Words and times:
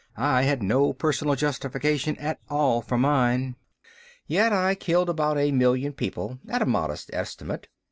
I 0.17 0.41
had 0.41 0.63
no 0.63 0.93
personal 0.93 1.35
justification 1.35 2.17
at 2.17 2.39
all 2.49 2.81
for 2.81 2.97
mine, 2.97 3.55
yet 4.25 4.51
I 4.51 4.73
killed 4.73 5.11
about 5.11 5.37
a 5.37 5.51
million 5.51 5.93
people 5.93 6.39
at 6.49 6.63
a 6.63 6.65
modest 6.65 7.11
estimate. 7.13 7.67